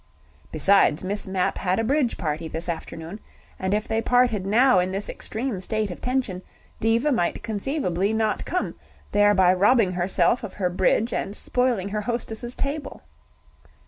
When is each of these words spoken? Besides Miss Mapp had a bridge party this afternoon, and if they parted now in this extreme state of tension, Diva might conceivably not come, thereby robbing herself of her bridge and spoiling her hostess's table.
Besides 0.51 1.03
Miss 1.03 1.27
Mapp 1.27 1.59
had 1.59 1.79
a 1.79 1.83
bridge 1.83 2.17
party 2.17 2.47
this 2.47 2.67
afternoon, 2.67 3.19
and 3.59 3.71
if 3.71 3.87
they 3.87 4.01
parted 4.01 4.47
now 4.47 4.79
in 4.79 4.91
this 4.91 5.07
extreme 5.07 5.61
state 5.61 5.91
of 5.91 6.01
tension, 6.01 6.41
Diva 6.79 7.11
might 7.11 7.43
conceivably 7.43 8.11
not 8.11 8.43
come, 8.43 8.73
thereby 9.11 9.53
robbing 9.53 9.91
herself 9.91 10.43
of 10.43 10.55
her 10.55 10.71
bridge 10.71 11.13
and 11.13 11.37
spoiling 11.37 11.89
her 11.89 12.01
hostess's 12.01 12.55
table. 12.55 13.03